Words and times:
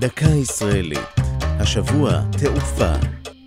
דקה 0.00 0.26
ישראלית, 0.42 0.98
השבוע 1.42 2.10
תעופה, 2.38 2.92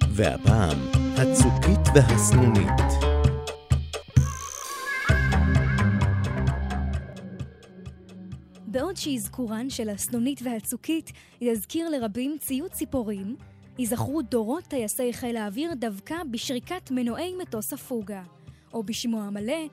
והפעם 0.10 0.78
הצוקית 1.18 1.80
והסנונית. 1.96 2.82
בעוד 8.68 8.98
שאזכורן 8.98 9.70
של 9.70 9.90
הסנונית 9.90 10.40
והצוקית 10.44 11.12
יזכיר 11.42 11.90
לרבים 11.90 12.38
ציוץ 12.40 12.74
ציפורים, 12.74 13.36
ייזכרו 13.80 14.22
דורות 14.22 14.64
טייסי 14.64 15.14
חיל 15.14 15.38
האוויר 15.38 15.74
דווקא 15.74 16.16
בשריקת 16.32 16.92
מנועי 16.92 17.36
מטוס 17.42 17.74
הפוגה, 17.74 18.24
או 18.74 18.84
בשמו 18.84 19.22
המלא, 19.22 19.68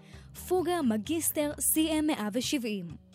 פוגה 0.48 0.82
מגיסטר 0.82 1.52
CM170. 1.58 3.09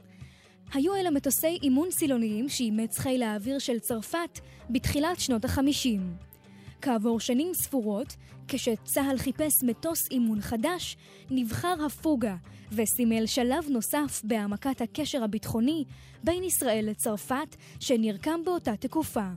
היו 0.74 0.96
אלה 0.96 1.10
מטוסי 1.10 1.58
אימון 1.64 1.92
סילוניים 1.92 2.50
שאימץ 2.50 3.00
חיל 3.00 3.24
האוויר 3.24 3.60
של 3.60 3.80
צרפת 3.80 4.40
בתחילת 4.70 5.20
שנות 5.20 5.46
החמישים. 5.46 6.14
כעבור 6.82 7.20
שנים 7.20 7.54
ספורות, 7.54 8.16
כשצה"ל 8.48 9.18
חיפש 9.18 9.64
מטוס 9.64 10.12
אימון 10.12 10.42
חדש, 10.42 10.98
נבחר 11.30 11.76
הפוגה 11.86 12.36
וסימל 12.72 13.26
שלב 13.26 13.66
נוסף 13.70 14.22
בהעמקת 14.24 14.82
הקשר 14.82 15.24
הביטחוני 15.24 15.84
בין 16.24 16.44
ישראל 16.44 16.86
לצרפת 16.90 17.56
שנרקם 17.80 18.40
באותה 18.46 18.78
תקופה. 18.78 19.28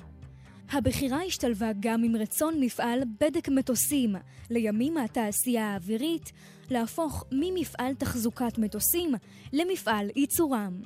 הבחירה 0.70 1.22
השתלבה 1.22 1.70
גם 1.80 2.04
עם 2.04 2.16
רצון 2.16 2.60
מפעל 2.60 3.02
בדק 3.20 3.48
מטוסים 3.48 4.14
לימים 4.50 4.94
מהתעשייה 4.94 5.72
האווירית 5.72 6.32
להפוך 6.70 7.24
ממפעל 7.32 7.94
תחזוקת 7.94 8.58
מטוסים 8.58 9.14
למפעל 9.52 10.10
ייצורם. 10.16 10.80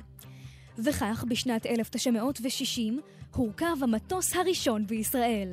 וכך 0.79 1.25
בשנת 1.29 1.67
1960 1.67 3.01
הורכב 3.35 3.77
המטוס 3.83 4.37
הראשון 4.37 4.87
בישראל. 4.87 5.49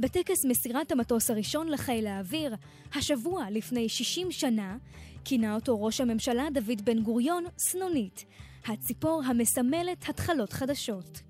בטקס 0.00 0.44
מסירת 0.44 0.92
המטוס 0.92 1.30
הראשון 1.30 1.68
לחיל 1.68 2.06
האוויר, 2.06 2.54
השבוע 2.94 3.50
לפני 3.50 3.88
60 3.88 4.32
שנה, 4.32 4.76
כינה 5.24 5.54
אותו 5.54 5.82
ראש 5.82 6.00
הממשלה 6.00 6.48
דוד 6.54 6.84
בן 6.84 7.02
גוריון 7.02 7.44
סנונית, 7.58 8.24
הציפור 8.66 9.22
המסמלת 9.26 10.08
התחלות 10.08 10.52
חדשות. 10.52 11.20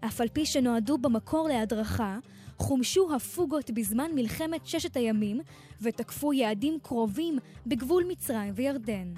אף 0.00 0.20
על 0.20 0.28
פי 0.28 0.46
שנועדו 0.46 0.98
במקור 0.98 1.48
להדרכה, 1.48 2.18
חומשו 2.58 3.14
הפוגות 3.16 3.70
בזמן 3.70 4.10
מלחמת 4.14 4.66
ששת 4.66 4.96
הימים 4.96 5.40
ותקפו 5.80 6.32
יעדים 6.32 6.78
קרובים 6.82 7.38
בגבול 7.66 8.04
מצרים 8.08 8.52
וירדן. 8.56 9.14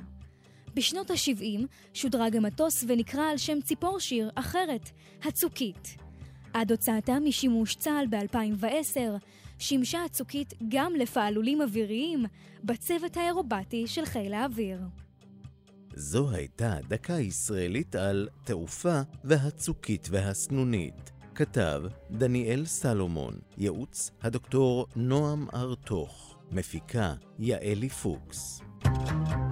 בשנות 0.76 1.10
ה-70 1.10 1.66
שודרג 1.94 2.36
המטוס 2.36 2.84
ונקרא 2.88 3.30
על 3.30 3.36
שם 3.36 3.60
ציפור 3.60 4.00
שיר 4.00 4.30
אחרת, 4.34 4.90
הצוקית. 5.24 5.96
עד 6.52 6.70
הוצאתה 6.70 7.18
משימוש 7.20 7.74
צה"ל 7.74 8.06
ב-2010, 8.06 8.98
שימשה 9.58 10.04
הצוקית 10.04 10.54
גם 10.68 10.94
לפעלולים 10.94 11.62
אוויריים 11.62 12.24
בצוות 12.64 13.16
האירובטי 13.16 13.86
של 13.86 14.04
חיל 14.04 14.34
האוויר. 14.34 14.80
זו 15.94 16.30
הייתה 16.30 16.76
דקה 16.88 17.20
ישראלית 17.20 17.94
על 17.94 18.28
תעופה 18.44 19.00
והצוקית 19.24 20.08
והסנונית. 20.10 21.12
כתב 21.34 21.82
דניאל 22.10 22.64
סלומון, 22.64 23.34
ייעוץ 23.58 24.10
הדוקטור 24.22 24.86
נועם 24.96 25.46
ארתוך, 25.54 26.38
מפיקה 26.52 27.14
יעלי 27.38 27.88
פוקס. 27.88 28.60
thank 28.84 29.28
you 29.28 29.45